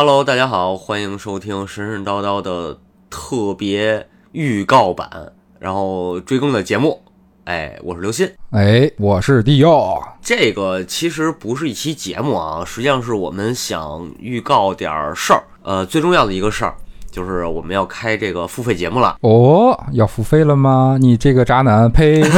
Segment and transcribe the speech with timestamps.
[0.00, 2.78] Hello，大家好，欢迎收听神神叨叨的
[3.10, 7.02] 特别预告版，然后追更的节目。
[7.46, 8.32] 哎，我是刘鑫。
[8.50, 10.00] 哎，我是地佑。
[10.22, 15.42] 这个其实不是一期节目啊，实际上是我们想预告点事儿。
[15.64, 16.76] 呃，最重要的一个事儿
[17.10, 19.16] 就是我们要开这个付费节目了。
[19.22, 20.96] 哦，要付费了吗？
[21.00, 22.22] 你这个渣男，呸！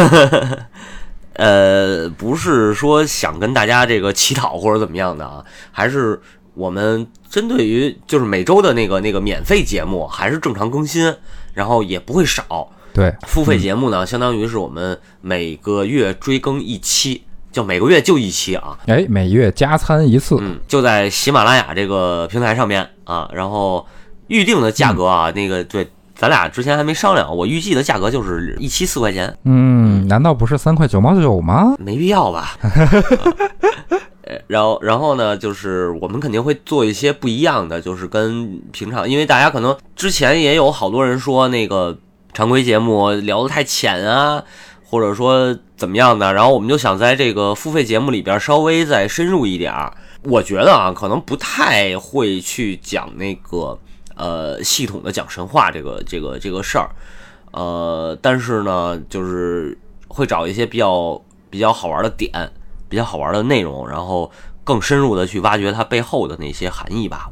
[1.34, 6.20] 呃，不是说想跟大家这个乞讨或者怎么样的啊，还是
[6.60, 11.14] 我们针对于就是每周的那个那个免费节目还是正常更新，
[11.54, 12.68] 然后也不会少。
[12.92, 18.76] 对，付费节目呢，相当于是我们每个月追更一期，就每个月就一期啊。
[18.86, 23.86] 哎，每月加餐一次，嗯，就在喜马拉雅这个平台上面啊，然后
[24.26, 29.34] 预定的价格啊，那个对，咱俩之前还没商量，我预计的价格就是一期四块钱。
[29.44, 31.74] 嗯，难道不是三块九毛九吗？
[31.78, 32.58] 没必要吧。
[34.46, 41.96] 然后，然后呢，就是我们肯定会做一些不一样的，就是跟平常，因为大家可能之前也有好多人说那个
[42.32, 44.42] 常规节目聊得太浅啊，
[44.84, 49.92] 或者说怎么样的，然后我们就想在这个付费节目里边稍微再深入一点儿。
[50.24, 53.78] 我觉得啊，可能不太会去讲那个
[54.16, 56.90] 呃系统的讲神话这个这个这个事儿，
[57.52, 59.78] 呃，但是呢，就是
[60.08, 62.52] 会找一些比较比较好玩的点，
[62.90, 64.30] 比较好玩的内容，然后
[64.62, 67.30] 更深入的去挖掘它背后的那些含义吧。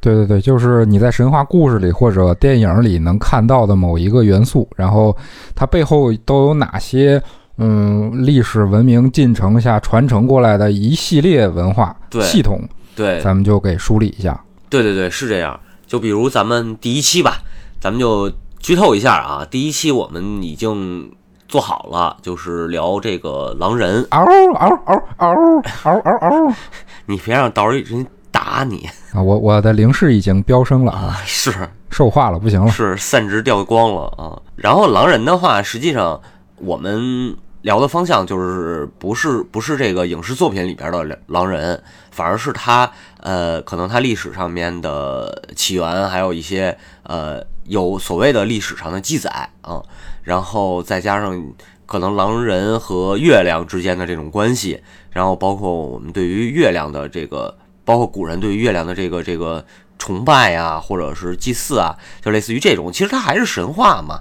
[0.00, 5.16] 对对对，就是你在神话故事里或者电影里能看到的某一个元素，然后
[5.54, 7.22] 它背后都有哪些
[7.56, 12.60] 嗯历史文明进程下传承过来的一系列文化系统，
[12.94, 14.38] 对，咱们就给梳理一下。
[14.68, 15.58] 对对对，是这样。
[15.86, 17.38] 就比如咱们第一期吧，
[17.80, 19.46] 咱们就剧透一下啊。
[19.48, 21.10] 第一期我们已经
[21.48, 24.06] 做好了，就是聊这个狼人。
[24.10, 24.52] 嗷嗷
[24.86, 25.34] 嗷嗷
[25.82, 26.54] 嗷嗷嗷
[27.06, 29.22] 你别让到时候人打你啊！
[29.22, 31.22] 我我的灵视已经飙升了啊，啊！
[31.24, 31.52] 是
[31.90, 32.70] 兽化了，不行了。
[32.70, 34.40] 是，散值掉光了啊。
[34.56, 36.20] 然后狼人的话，实际上
[36.56, 41.80] 我们聊的方向就是不是不是这个影视作品里边的狼人，
[42.10, 42.90] 反而是他
[43.20, 49.30] 呃，可能他历史上面的起源，还有一些呃有所谓的历史上的记载
[49.62, 49.82] 啊，
[50.22, 51.52] 然后再加上
[51.86, 59.64] 可能狼人和月亮之间的这种关系，然后包括我们对于月亮的这个，包括古人对于月亮的这个这个
[59.98, 64.20] 崇拜啊，或者是祭祀啊，就类似于这种，其实它还是神话嘛，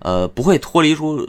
[0.00, 1.26] 呃，不会脱离出呃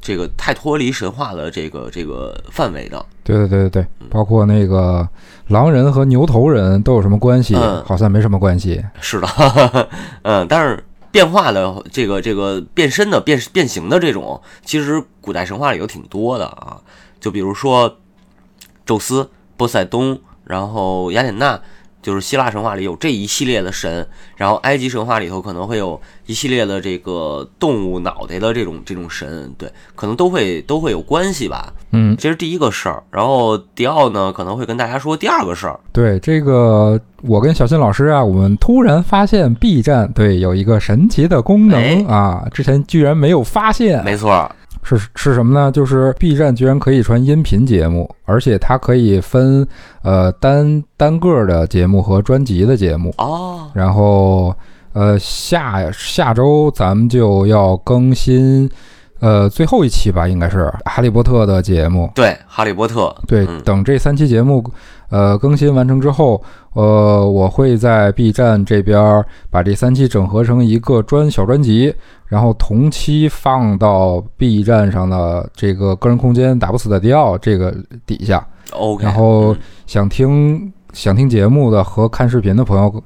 [0.00, 3.04] 这个太脱离神话的这个这个范围的。
[3.22, 5.08] 对对对对对，包括那个
[5.48, 7.54] 狼人和牛头人都有什么关系？
[7.54, 8.82] 嗯好像没什么关系。
[9.00, 9.28] 是的，
[10.22, 16.80] 嗯，但是变化的这个这个变身的变变形的这种，其实古代神话里有挺多的啊。
[17.18, 17.98] 就比如说
[18.86, 21.60] 宙斯、波塞冬，然后雅典娜，
[22.02, 24.06] 就是希腊神话里有这一系列的神，
[24.36, 31.72] 然后埃及神话里头可能会有一系列的这个动物脑袋的这种这种神，对，可能都会都会有关系吧。
[31.92, 44.04] 嗯，这是第一个事儿，然后迪奥呢可能会跟大家说第二个事儿，对这个，我跟小新老师啊，我们突然发现 B 站对有一个神奇的功能哎啊，之前居然没有发现。
[44.04, 45.70] 没错儿，是是什么呢？
[45.70, 49.66] 就是 B 站居然可以传音频节目，而且它可以分
[50.02, 53.14] 呃单单个儿的节目和专辑的节目。
[53.18, 54.54] 哦，然后
[54.92, 58.68] 呃下下周咱们就要更新
[59.20, 62.10] 呃最后一期吧，应该是哈利波特的节目。
[62.14, 64.64] 对，哈利波特，对，嗯等这三期节目
[65.10, 71.94] 呃更新完成之后，呃我会在 B 站这边儿把这三期整合成一个专小专辑，
[72.26, 77.74] 然后同期放到 B 站上的这个个人空间打不死的迪奥这个
[78.06, 78.46] 底下。
[78.72, 83.02] OK，然后嗯想听想听节目的和看视频的朋友，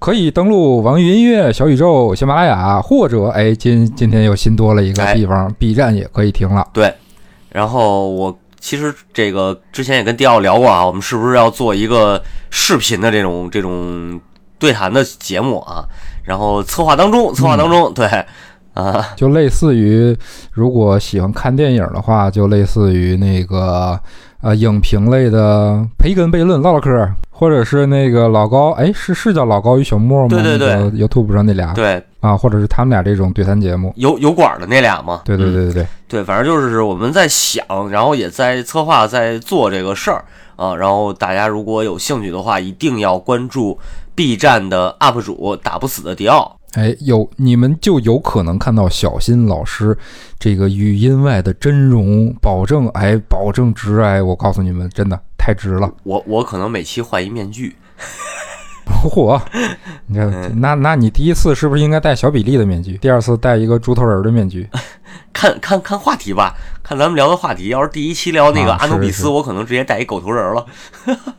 [0.00, 6.66] 可以登录网易云音乐、小宇宙、喜马拉雅，或者哎，今今天又新多了一个哎地方、b 站也可以听了。
[6.72, 6.92] 对，
[7.50, 14.18] 然后我其实这个之前也跟迪奥聊过啊，我们是不是要做一个视频的这种这种
[14.58, 15.84] 对谈的节目啊？
[16.22, 18.06] 然后策划当中，策划当中，对
[18.72, 20.16] 啊，就类似于，
[20.50, 24.00] 如果喜欢看电影的话，就类似于那个
[24.40, 26.88] 呃影评类的培根悖论唠唠嗑，
[27.36, 30.28] 或者是那个老高，哎，是是叫老高与小莫吗？
[30.28, 33.92] 对对对那个，YouTube 上那俩对，啊，或者是他们俩这种对谈节目。
[33.96, 40.76] 油油管的那俩吗，对对嗯对对对，对，反正就是我们在想，然后也在策划，在做这个事儿啊。
[40.76, 43.76] 然后大家如果有兴趣的话，一定要关注
[44.14, 46.56] B 站的 UP 主打不死的迪奥。
[46.74, 49.96] 哎，有你们就有可能看到小新老师
[50.38, 55.92] 这个语音外的真容，保证哎，保证值哎，我告诉你们，真的太值了。
[56.02, 57.76] 我我可能每期换一面具，
[59.04, 59.40] 嚯，
[60.06, 62.98] 你看，嗯那那你第一次是不是应该戴小比例的面具？
[62.98, 64.68] 第二次戴一个猪头人的面具？
[65.32, 67.68] 看看看话题吧，看咱们聊的话题。
[67.68, 70.66] 要是第一期聊那个啊阿努比斯，是是我可能直接带一狗头人了。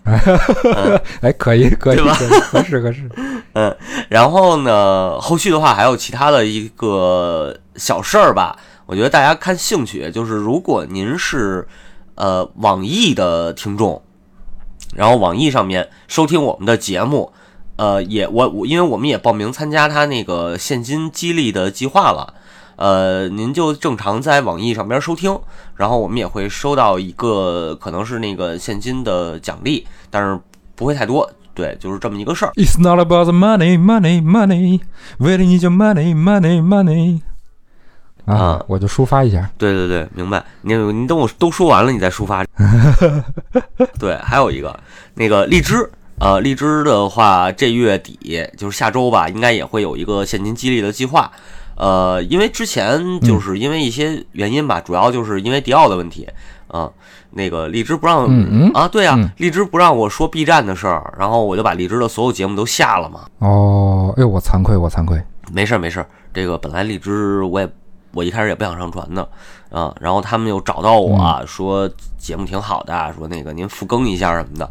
[1.22, 3.10] 哎，可以，可以，合适，合适。
[3.54, 3.76] 嗯
[4.10, 11.68] 然后呢，后续的话还有其他的一个小事儿吧，我觉得大家看兴趣，就是如果您是
[12.16, 14.02] 呃网易的听众，
[14.96, 17.32] 然后网易上面收听我们的节目，
[17.78, 22.34] 呃，也我我因为我们也报名参加他那个现金激励的计划了。
[22.78, 25.40] 呃，您就正常在网易上边收听，
[25.76, 30.40] 然后我们也会收到一个可能是那个现金的奖励，但是
[30.76, 32.52] 不会太多，对，就是这么一个事儿。
[32.56, 34.82] It's not about the money, money, money.
[35.20, 37.22] Where need your money, money, money?
[38.26, 39.52] 啊啊，我就抒发一下。
[39.58, 40.44] 对对对，明白。
[40.64, 42.44] 你你等我都说完了，你再抒发。
[44.00, 44.78] 对，还有一个
[45.14, 45.90] 那个荔枝，
[46.20, 51.32] 呃，荔枝的话，这月底就是下周吧，应该也会有一个现金激励的计划。
[51.76, 56.28] 呃，因为之前就是因为一些原因吧，主要就是因为迪奥的问题
[56.68, 56.90] 啊、
[57.32, 58.26] 那个荔枝不让、
[58.74, 63.22] 啊，对啊，嗯荔枝不让我说 B 站的事儿，然后我就把荔枝的所有节目都下了嘛。
[63.40, 65.22] 哦，哎呦，我惭愧，我惭愧。
[65.54, 67.70] 没事儿没事儿，这个本来荔枝我也
[68.14, 69.22] 我一开始也不想上传的
[69.70, 74.66] 啊，然后他们又找到我、嗯说节目挺好的，说那个您复更一下什么的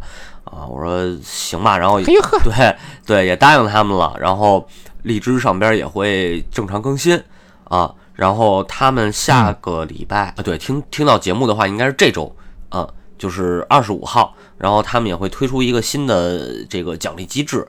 [0.44, 4.66] 啊，我说行吧，然后哎呦呵，对对也答应他们了，然后
[5.04, 7.22] 荔枝上边也会正常更新
[7.64, 12.34] 啊，然后他们下个礼拜、啊，对，听听到节目的话应该是这周
[12.68, 17.66] 啊，就是二十五号，然后他们也会推出一个新的这个奖励机制，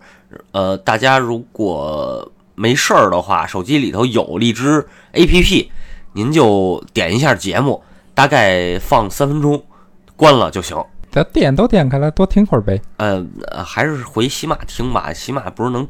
[0.51, 5.67] 呃，大家如果没事儿的话，手机里头有荔枝 APP，
[6.13, 7.83] 您就点一下节目，
[8.13, 9.63] 大概放三分钟，
[10.15, 10.81] 关了就行。
[11.11, 12.81] 这点都点开了，多听会儿呗。
[12.97, 15.87] 呃，呃还是回喜马听吧，喜马不是能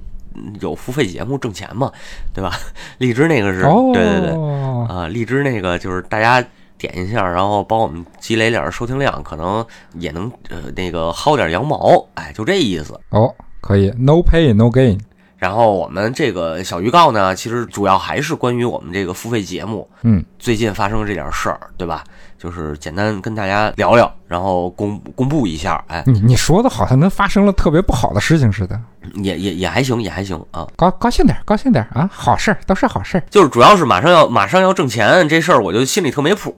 [0.62, 1.92] 有付费节目挣钱嘛？
[2.34, 2.52] 对吧？
[2.98, 6.46] 荔枝那个是，哦，对对对，啊、荔枝那个就是大家
[6.78, 13.00] 点一下，然后帮我们积累点儿收听量，可能也能呃那个薅点羊毛，哎，就这意思。
[13.10, 15.00] 哦，可以，no pay no gain。
[15.46, 22.04] 然后我们这个小预告呢，其实主要还是关于我们这个付费节目嗯，最近发生的这点事儿，对吧？
[22.40, 28.80] 就是简单跟大家聊聊，然后公公布一下，哎，你你说的好像跟发生了特别不好的事情似的。
[29.14, 30.68] 也也也还行，也还行啊。
[30.76, 32.10] 高高兴点儿，高兴点儿啊！
[32.12, 33.24] 好事儿都是好事儿。
[33.30, 36.56] 就是主要是马上要马上要挣钱这事儿，我就心里特没谱，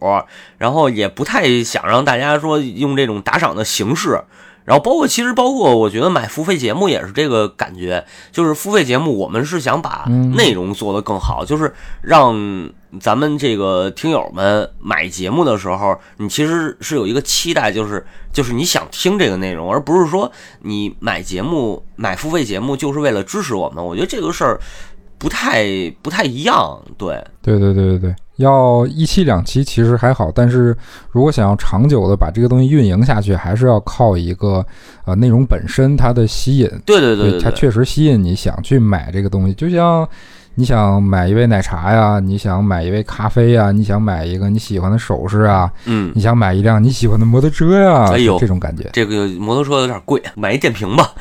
[0.57, 4.23] 然后也不太想让大家说用这种打赏的形式，
[4.67, 12.35] 然后包括其实包括我觉得买付费节目也是这个感觉，就是付费节目我们是想把嗯内容做得更好，就是让
[12.99, 20.29] 咱们这个听友们买节目的时候，你其实是有一个期待，就是就是你想听这个内容，而不是说
[20.63, 23.81] 你买节目买付费节目就是为了支持我们。
[23.81, 24.59] 我觉得这个事儿
[25.17, 25.65] 不太
[26.01, 27.23] 不太一样，对。
[27.41, 30.75] 对对对对对，要一期两期其实还好，但是
[31.11, 34.65] 如果想要长久的把这个东西运营下去，还是要靠一个
[35.05, 40.07] 呃内容本身它的吸引，对对对对对，它确实吸引你想去买这个东西，就像。
[40.59, 48.89] 你想买一杯奶茶呀，你想买一杯咖啡呀，你想买一个你喜欢的首饰啊，嗯，你想买一辆你喜欢的摩托车呀，哎呦这种感觉。
[48.91, 51.11] 这个摩托车有点贵，买一电瓶吧。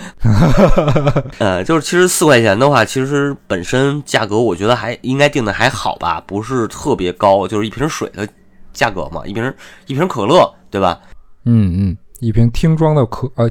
[1.37, 8.27] 呃，就是其实四块钱的话，其实本身价格我觉得还应该定的还好吧，不是特别高，就是一瓶水的
[8.73, 9.53] 价格嘛，一瓶
[9.87, 10.99] 一瓶可乐，对吧？
[11.45, 13.47] 嗯嗯，一瓶听装的可呃，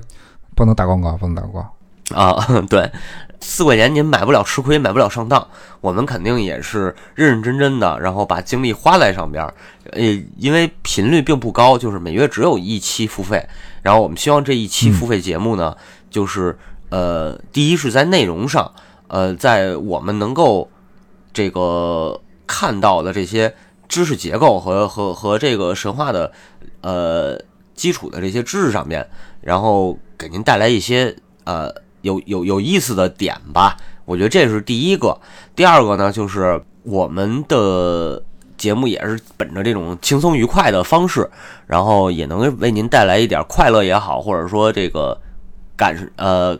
[0.56, 1.75] 不能打广告，不能打广告。
[2.14, 2.36] 啊，
[2.70, 2.92] 对，
[3.40, 5.48] 四块钱您买不了吃亏，买不了上当，
[5.82, 9.54] 我们肯定也是认认真真的，然后把精力花在上边儿。
[9.92, 10.02] 呃，
[10.38, 13.48] 因为频率并不高，就是每月只有一期付费，
[13.82, 15.76] 然后我们希望这一期付费节目呢，
[16.10, 16.58] 就是
[16.90, 18.72] 呃，第一是在内容上，
[19.08, 20.70] 呃，在我们能够
[21.34, 23.54] 这个看到的这些
[23.88, 26.32] 知识结构和和和这个神话的
[26.82, 27.40] 呃
[27.74, 29.08] 基础的这些知识上面，
[29.42, 31.72] 然后给您带来一些呃
[32.06, 33.76] 有有有意思的点吧。
[34.06, 35.20] 我觉得这是第一个。
[35.56, 38.24] 第二个呢，就是我们的
[38.56, 41.28] 节目也是本着这种轻松愉快的方式，
[41.66, 45.20] 然后也能为您带来一点快乐也好，或者说这个
[45.76, 46.58] 感呃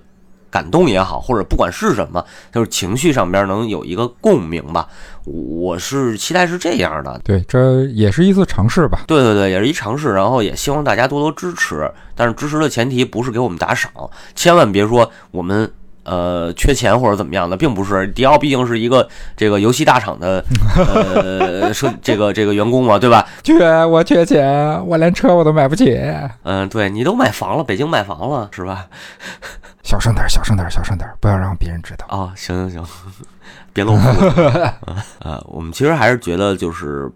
[0.56, 4.88] 感动也好，或者不管是什么，就是情绪上边能有一个共鸣吧。
[5.26, 9.04] 我是期待是这样的，对，这也是一次尝试吧。
[9.06, 11.92] 对对对，也是一尝试，然后也希望大家多多支持。
[12.16, 13.92] 但是支持的前提不是给我们打赏，
[14.34, 15.70] 千万别说我们
[16.06, 18.08] 呃缺钱或者怎么样的，并不是。
[18.08, 20.44] 迪奥毕竟是一个这个游戏大厂的
[20.78, 23.28] 呃 设这个这个员工嘛，对吧？
[23.44, 26.00] 缺我缺钱，我连车我都买不起。
[26.44, 28.88] 嗯，对你都买房了，北京买房了是吧？
[29.84, 32.06] 小声点，小声点，小声点，不要让别人知道。
[32.08, 32.86] 啊，行行行，
[33.74, 34.10] 别露富
[35.20, 35.44] 啊！
[35.46, 37.12] 我们其实还是觉得就是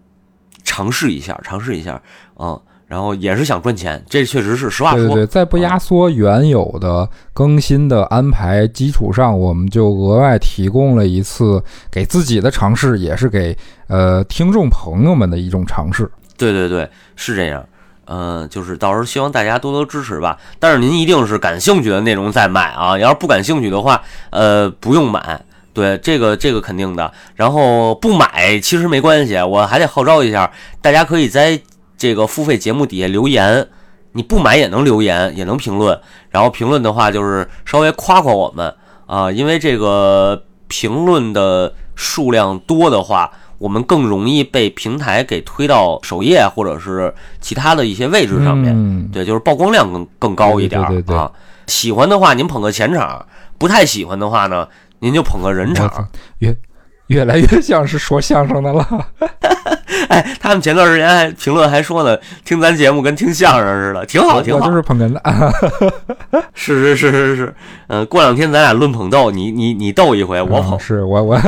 [0.62, 2.00] 尝试一下，尝试一下
[2.36, 2.58] 啊。
[2.90, 4.98] 然后也是想赚钱，这确实是实话说。
[4.98, 13.56] 对对对，在不压缩原有的更新的安排基础上，我们就额外提供了一次给自己的尝试，也是给
[13.86, 16.10] 呃听众朋友们的一种尝试。
[16.36, 17.64] 对对对，是这样。
[18.06, 20.36] 嗯，就是到时候希望大家多多支持吧。
[20.58, 25.40] 但是您一定是感兴趣的内容再买啊，要是不感兴趣的话，呃，不用买。
[25.72, 27.12] 对，这个这个肯定的。
[27.36, 30.50] 然后不买其实没关系，我还得号召一下，
[30.82, 31.60] 大家可以在。
[32.00, 33.68] 这个付费节目底下留言，
[34.12, 36.00] 你不买也能留言，也能评论。
[36.30, 49.10] 然后评论的话，就是稍微夸夸我们啊，因为这个评论的数量多的话，我们更容易被平台给推到首页或者是其他的一些位置上面。
[49.12, 51.30] 对，就是曝光量更更高一点啊。
[51.66, 53.26] 喜欢的话，您捧个钱场；
[53.58, 54.66] 不太喜欢的话呢，
[55.00, 56.08] 您就捧个人场。
[56.38, 56.56] 越
[57.10, 59.06] 越来越像是说相声的了。
[60.08, 64.66] 哎，他们前段时间还评论还说呢，听咱节目跟听相声似的，挺好，挺好。
[64.68, 65.20] 就是捧哏的，
[66.54, 67.54] 是是是是是，
[67.88, 71.38] 嗯，过两天咱俩论捧逗，你你你逗一回，我捧，是我我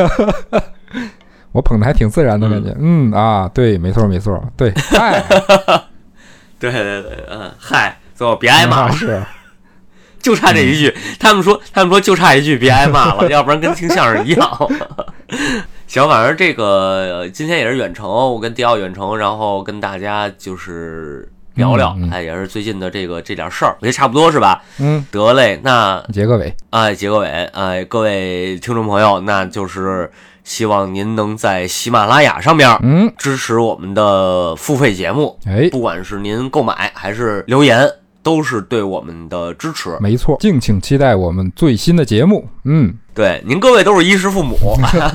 [1.53, 3.11] 我捧的还挺自然的感觉，嗯。
[3.13, 5.23] 啊，对，没错没错，对，嗨，
[6.59, 9.23] 对对对，嗯，嗨，最后，别挨骂，是，
[10.23, 14.71] 就差这一句，他们说他们说就差一句，别挨骂了， 要不然跟听相声一样。
[15.87, 24.63] 行，反正这个今天也是远程，我跟迪奥远程，然后跟大家就是聊聊，哎，也是最近的这个这点事儿，我觉得差不多是吧？
[24.79, 30.11] 嗯，得嘞，那结个尾，哎，结个尾，哎，各位听众朋友，那就是
[30.45, 37.87] 希望您能在喜马拉雅上面，嗯，支持我们的付费节目，哎，不管是您购买还是留言，
[38.23, 39.97] 都是对我们的支持。
[40.01, 42.49] 没错，敬请期待我们最新的节目。
[42.65, 44.57] 嗯，对，您各位都是衣食父母。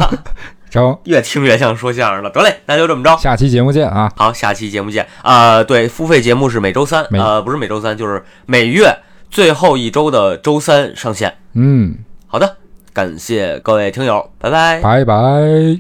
[0.70, 2.30] 成， 越听越像说相声了。
[2.30, 4.12] 得嘞，那就这么着，下期节目见啊！
[4.18, 5.64] 好，下期节目见啊！
[5.64, 8.94] 对，付费节目是每周三，呃，不是每周三，就是每月
[9.32, 11.38] 最后一周的周三上线。
[11.54, 11.96] 嗯，
[12.28, 12.58] 好的，
[12.92, 15.80] 感谢各位听友，拜拜，拜拜。